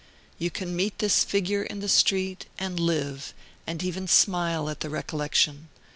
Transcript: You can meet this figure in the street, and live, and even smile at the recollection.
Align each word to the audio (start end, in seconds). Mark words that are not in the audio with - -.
You 0.39 0.49
can 0.49 0.75
meet 0.75 0.97
this 0.97 1.23
figure 1.23 1.61
in 1.61 1.79
the 1.79 1.87
street, 1.87 2.47
and 2.57 2.79
live, 2.79 3.35
and 3.67 3.83
even 3.83 4.07
smile 4.07 4.67
at 4.67 4.79
the 4.79 4.89
recollection. 4.89 5.69